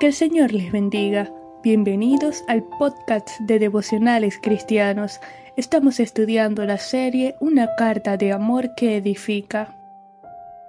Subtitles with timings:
[0.00, 1.30] Que el Señor les bendiga.
[1.62, 5.20] Bienvenidos al podcast de devocionales cristianos.
[5.58, 9.76] Estamos estudiando la serie Una carta de amor que edifica.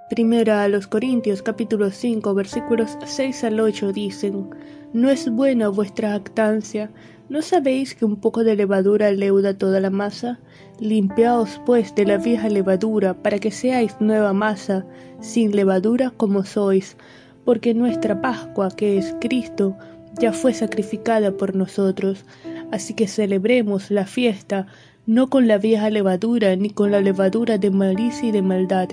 [0.10, 4.50] Primera a los Corintios capítulo 5 versículos 6 al 8 dicen,
[4.92, 6.92] No es buena vuestra actancia,
[7.30, 10.42] ¿no sabéis que un poco de levadura leuda toda la masa?
[10.78, 14.86] Limpiaos pues de la vieja levadura para que seáis nueva masa,
[15.22, 16.98] sin levadura como sois
[17.46, 19.78] porque nuestra Pascua, que es Cristo,
[20.20, 22.26] ya fue sacrificada por nosotros,
[22.72, 24.68] así que celebremos la fiesta
[25.06, 28.90] no con la vieja levadura ni con la levadura de malicia y de maldad,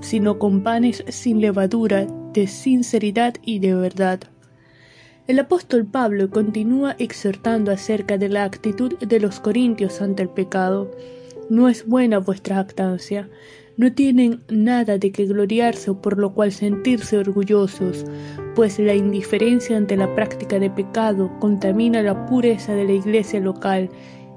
[0.00, 4.20] sino con panes sin levadura, de sinceridad y de verdad.
[5.26, 10.90] El apóstol Pablo continúa exhortando acerca de la actitud de los corintios ante el pecado.
[11.50, 13.28] No es buena vuestra actancia,
[13.76, 18.04] no tienen nada de que gloriarse o por lo cual sentirse orgullosos,
[18.54, 23.90] pues la indiferencia ante la práctica de pecado contamina la pureza de la iglesia local,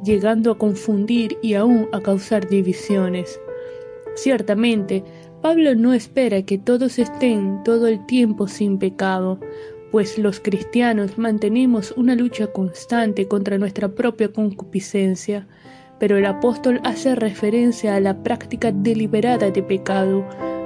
[0.04, 3.40] llegando a confundir y aún a causar divisiones.
[4.16, 5.04] Ciertamente,
[5.42, 9.40] Pablo no espera que todos estén todo el tiempo sin pecado,
[9.92, 15.48] pues los cristianos mantenemos una lucha constante contra nuestra propia concupiscencia,
[16.00, 20.26] pero el apóstol hace referencia a la práctica deliberada de pecado,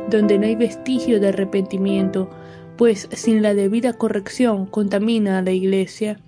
[0.10, 2.30] donde no hay vestigio de arrepentimiento,
[2.78, 6.20] pues sin la debida corrección contamina a la iglesia,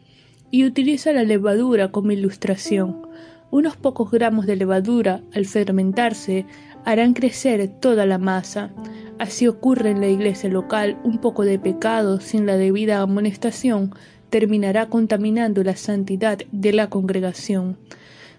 [0.51, 3.07] y utiliza la levadura como ilustración.
[3.49, 6.45] Unos pocos gramos de levadura, al fermentarse,
[6.85, 8.71] harán crecer toda la masa.
[9.19, 13.93] Así ocurre en la iglesia local, un poco de pecado sin la debida amonestación
[14.29, 17.77] terminará contaminando la santidad de la congregación.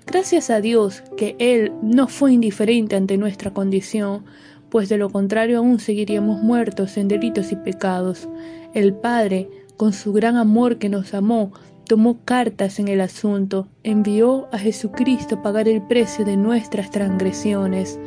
[0.06, 4.24] Gracias a Dios que Él no fue indiferente ante nuestra condición,
[4.68, 8.28] pues de lo contrario aún seguiríamos muertos en delitos y pecados.
[8.74, 11.52] El Padre, con su gran amor que nos amó,
[11.86, 17.98] tomó cartas en el asunto, envió a Jesucristo a pagar el precio de nuestras transgresiones.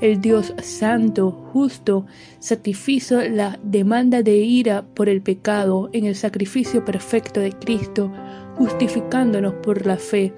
[0.00, 2.04] El Dios santo, justo,
[2.40, 8.12] satisfizo la demanda de ira por el pecado en el sacrificio perfecto de Cristo,
[8.56, 10.32] justificándonos por la fe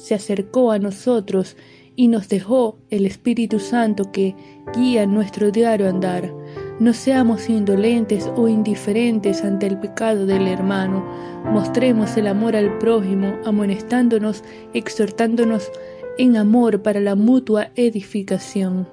[0.00, 1.56] se acercó a nosotros
[1.94, 4.34] y nos dejó el Espíritu Santo que
[4.74, 6.32] guía nuestro diario andar.
[6.78, 11.04] No seamos indolentes o indiferentes ante el pecado del hermano.
[11.44, 15.70] Mostremos el amor al prójimo, amonestándonos, exhortándonos
[16.16, 18.88] en amor para la mutua edificación.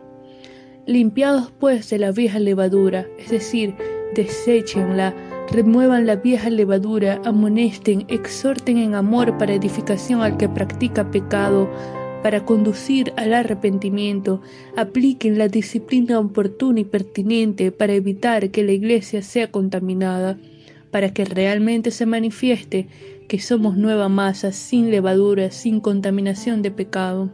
[0.86, 3.76] Limpiados pues de la vieja levadura, es decir,
[4.14, 5.14] deséchenla,
[5.52, 11.70] remuevan la vieja levadura, amonesten, exhorten en amor para edificación al que practica pecado,
[12.24, 14.42] para conducir al arrepentimiento,
[14.76, 20.38] apliquen la disciplina oportuna y pertinente para evitar que la iglesia sea contaminada,
[20.92, 22.88] para que realmente se manifieste
[23.28, 27.32] que somos nueva masa, sin levadura, sin contaminación de pecado.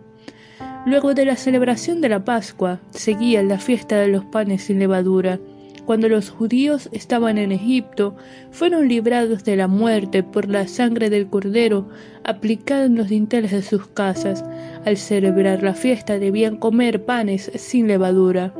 [0.85, 5.40] Luego de la celebración de la Pascua, seguía la fiesta de los panes sin levadura,
[5.85, 8.16] cuando los judíos estaban en Egipto,
[8.51, 11.89] fueron librados de la muerte por la sangre del cordero
[12.23, 14.43] aplicada en los dinteles de sus casas.
[14.85, 18.53] Al celebrar la fiesta debían comer panes sin levadura.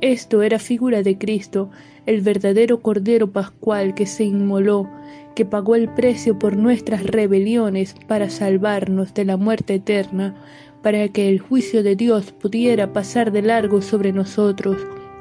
[0.00, 1.70] Esto era figura de Cristo,
[2.06, 4.90] el verdadero Cordero Pascual que se inmoló,
[5.34, 10.34] que pagó el precio por nuestras rebeliones para salvarnos de la muerte eterna,
[10.82, 14.76] para que el juicio de Dios pudiera pasar de largo sobre nosotros.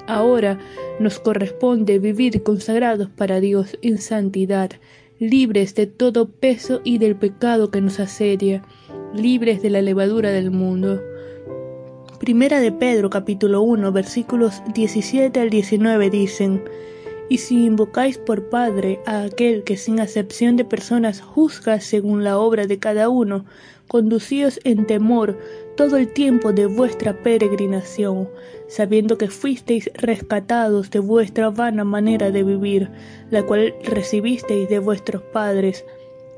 [0.07, 0.59] Ahora
[0.99, 4.71] nos corresponde vivir consagrados para Dios en santidad,
[5.19, 8.63] libres de todo peso y del pecado que nos asedia,
[9.13, 11.01] libres de la levadura del mundo.
[12.19, 16.63] Primera de Pedro capítulo 1 versículos 17 al 19 dicen,
[17.29, 22.37] Y si invocáis por Padre a aquel que sin acepción de personas juzga según la
[22.37, 23.45] obra de cada uno,
[23.87, 25.37] conducíos en temor
[25.75, 28.29] todo el tiempo de vuestra peregrinación,
[28.67, 32.89] sabiendo que fuisteis rescatados de vuestra vana manera de vivir,
[33.31, 35.85] la cual recibisteis de vuestros padres,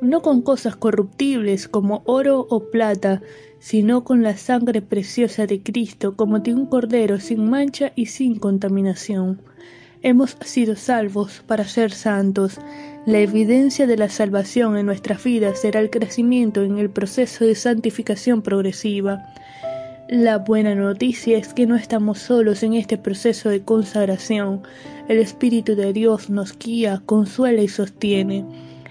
[0.01, 3.21] no con cosas corruptibles como oro o plata,
[3.59, 8.37] sino con la sangre preciosa de Cristo, como de un cordero sin mancha y sin
[8.37, 9.41] contaminación.
[10.05, 12.59] Hemos sido salvos para ser santos,
[13.07, 17.55] la evidencia de la salvación en nuestras vidas será el crecimiento en el proceso de
[17.55, 19.33] santificación progresiva.
[20.07, 24.61] La buena noticia es que no estamos solos en este proceso de consagración.
[25.07, 28.45] El Espíritu de Dios nos guía, consuela y sostiene.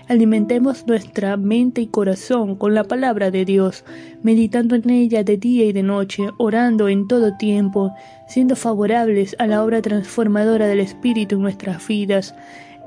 [0.06, 3.84] Alimentemos nuestra mente y corazón con la palabra de Dios,
[4.22, 7.90] meditando en ella de día y de noche, orando en todo tiempo,
[8.28, 12.34] siendo favorables a la obra transformadora del Espíritu en nuestras vidas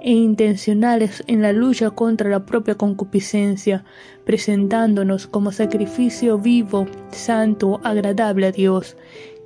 [0.02, 3.84] e intencionales en la lucha contra la propia concupiscencia,
[4.24, 8.96] presentándonos como sacrificio vivo, santo, agradable a Dios.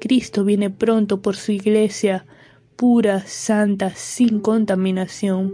[0.01, 2.25] Cristo viene pronto por su iglesia,
[2.75, 5.53] pura, santa, sin contaminación.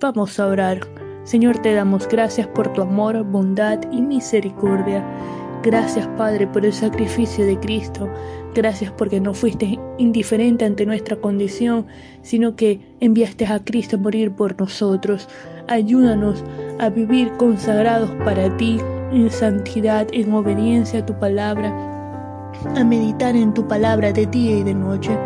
[0.00, 0.80] Vamos a orar.
[1.24, 5.04] Señor, te damos gracias por tu amor, bondad y misericordia.
[5.62, 8.08] Gracias, Padre, por el sacrificio de Cristo.
[8.52, 11.86] Gracias porque no fuiste indiferente ante nuestra condición,
[12.22, 15.28] sino que enviaste a Cristo a morir por nosotros.
[15.68, 16.42] Ayúdanos
[16.80, 18.80] a vivir consagrados para ti,
[19.12, 21.72] en santidad, en obediencia a tu palabra,
[22.74, 25.16] a meditar en tu palabra de día y de noche,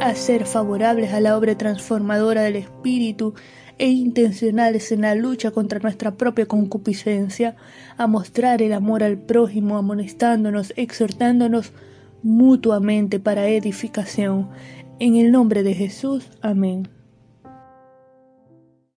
[0.00, 3.34] a ser favorables a la obra transformadora del Espíritu,
[3.82, 7.56] e intencionales en la lucha contra nuestra propia concupiscencia,
[7.96, 11.72] a mostrar el amor al prójimo, amonestándonos, exhortándonos
[12.22, 14.50] mutuamente para edificación.
[15.00, 16.28] En el nombre de Jesús.
[16.42, 17.01] Amén.